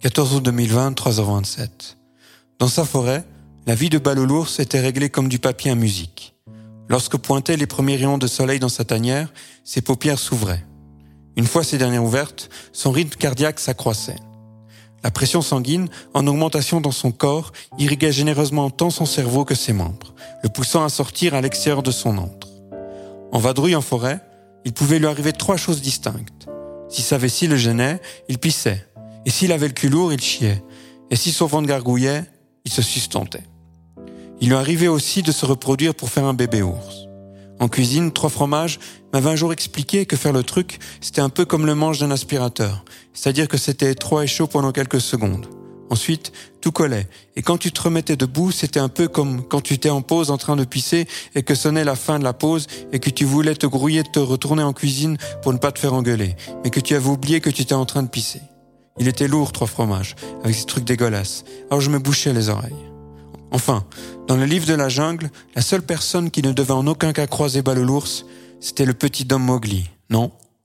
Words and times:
14 0.00 0.36
août 0.36 0.42
2020, 0.44 0.92
3h27. 0.98 1.68
Dans 2.58 2.68
sa 2.68 2.86
forêt, 2.86 3.22
la 3.66 3.74
vie 3.74 3.90
de 3.90 3.98
Balolours 3.98 4.48
était 4.58 4.80
réglée 4.80 5.10
comme 5.10 5.28
du 5.28 5.38
papier 5.38 5.70
à 5.70 5.74
musique. 5.74 6.34
Lorsque 6.88 7.18
pointaient 7.18 7.58
les 7.58 7.66
premiers 7.66 7.96
rayons 7.96 8.16
de 8.16 8.26
soleil 8.26 8.58
dans 8.58 8.70
sa 8.70 8.86
tanière, 8.86 9.30
ses 9.62 9.82
paupières 9.82 10.18
s'ouvraient. 10.18 10.64
Une 11.36 11.46
fois 11.46 11.64
ces 11.64 11.76
dernières 11.76 12.02
ouvertes, 12.02 12.48
son 12.72 12.92
rythme 12.92 13.18
cardiaque 13.18 13.60
s'accroissait. 13.60 14.16
La 15.04 15.10
pression 15.10 15.42
sanguine, 15.42 15.90
en 16.14 16.26
augmentation 16.26 16.80
dans 16.80 16.92
son 16.92 17.12
corps, 17.12 17.52
irriguait 17.78 18.10
généreusement 18.10 18.70
tant 18.70 18.88
son 18.88 19.04
cerveau 19.04 19.44
que 19.44 19.54
ses 19.54 19.74
membres, 19.74 20.14
le 20.42 20.48
poussant 20.48 20.82
à 20.82 20.88
sortir 20.88 21.34
à 21.34 21.42
l'extérieur 21.42 21.82
de 21.82 21.90
son 21.90 22.16
antre. 22.16 22.48
En 23.32 23.38
vadrouille 23.38 23.76
en 23.76 23.82
forêt, 23.82 24.20
il 24.64 24.72
pouvait 24.72 24.98
lui 24.98 25.06
arriver 25.06 25.34
trois 25.34 25.58
choses 25.58 25.82
distinctes. 25.82 26.48
Si 26.88 27.02
sa 27.02 27.18
vessie 27.18 27.48
le 27.48 27.56
gênait, 27.56 28.00
il 28.30 28.38
pissait. 28.38 28.86
Et 29.26 29.30
s'il 29.30 29.52
avait 29.52 29.68
le 29.68 29.74
cul 29.74 29.88
lourd, 29.88 30.12
il 30.12 30.20
chiait. 30.20 30.62
Et 31.10 31.16
si 31.16 31.32
son 31.32 31.46
ventre 31.46 31.68
gargouillait, 31.68 32.24
il 32.64 32.72
se 32.72 32.82
sustentait. 32.82 33.44
Il 34.40 34.48
lui 34.48 34.54
arrivait 34.54 34.88
aussi 34.88 35.22
de 35.22 35.32
se 35.32 35.44
reproduire 35.44 35.94
pour 35.94 36.08
faire 36.08 36.24
un 36.24 36.34
bébé 36.34 36.62
ours. 36.62 37.08
En 37.58 37.68
cuisine, 37.68 38.10
Trois 38.10 38.30
Fromages 38.30 38.78
m'avait 39.12 39.28
un 39.28 39.36
jour 39.36 39.52
expliqué 39.52 40.06
que 40.06 40.16
faire 40.16 40.32
le 40.32 40.42
truc, 40.42 40.78
c'était 41.02 41.20
un 41.20 41.28
peu 41.28 41.44
comme 41.44 41.66
le 41.66 41.74
manche 41.74 41.98
d'un 41.98 42.10
aspirateur. 42.10 42.84
C'est-à-dire 43.12 43.48
que 43.48 43.58
c'était 43.58 43.90
étroit 43.90 44.24
et 44.24 44.26
chaud 44.26 44.46
pendant 44.46 44.72
quelques 44.72 45.00
secondes. 45.00 45.46
Ensuite, 45.90 46.32
tout 46.60 46.72
collait. 46.72 47.08
Et 47.36 47.42
quand 47.42 47.58
tu 47.58 47.72
te 47.72 47.82
remettais 47.82 48.16
debout, 48.16 48.52
c'était 48.52 48.80
un 48.80 48.88
peu 48.88 49.08
comme 49.08 49.42
quand 49.42 49.60
tu 49.60 49.74
étais 49.74 49.90
en 49.90 50.00
pause 50.00 50.30
en 50.30 50.38
train 50.38 50.56
de 50.56 50.64
pisser 50.64 51.06
et 51.34 51.42
que 51.42 51.54
sonnait 51.54 51.84
la 51.84 51.96
fin 51.96 52.18
de 52.18 52.24
la 52.24 52.32
pause 52.32 52.66
et 52.92 53.00
que 53.00 53.10
tu 53.10 53.24
voulais 53.24 53.56
te 53.56 53.66
grouiller 53.66 54.04
de 54.04 54.08
te 54.08 54.20
retourner 54.20 54.62
en 54.62 54.72
cuisine 54.72 55.18
pour 55.42 55.52
ne 55.52 55.58
pas 55.58 55.72
te 55.72 55.80
faire 55.80 55.92
engueuler, 55.92 56.36
mais 56.62 56.70
que 56.70 56.80
tu 56.80 56.94
avais 56.94 57.08
oublié 57.08 57.40
que 57.40 57.50
tu 57.50 57.62
étais 57.62 57.74
en 57.74 57.86
train 57.86 58.04
de 58.04 58.08
pisser. 58.08 58.40
Il 59.00 59.08
était 59.08 59.26
lourd, 59.26 59.50
trois 59.50 59.66
fromages, 59.66 60.14
avec 60.44 60.54
ces 60.54 60.66
trucs 60.66 60.84
dégueulasses. 60.84 61.44
Alors 61.70 61.80
je 61.80 61.88
me 61.88 61.98
bouchais 61.98 62.34
les 62.34 62.50
oreilles. 62.50 62.76
Enfin, 63.50 63.84
dans 64.28 64.36
le 64.36 64.44
livre 64.44 64.66
de 64.66 64.74
la 64.74 64.90
jungle, 64.90 65.30
la 65.56 65.62
seule 65.62 65.82
personne 65.82 66.30
qui 66.30 66.42
ne 66.42 66.52
devait 66.52 66.72
en 66.72 66.86
aucun 66.86 67.12
cas 67.12 67.26
croiser 67.26 67.62
l'ours, 67.82 68.26
c'était 68.60 68.84
le 68.84 68.92
petit 68.92 69.26
homme 69.32 69.44
Mowgli. 69.44 69.88
Non, 70.10 70.30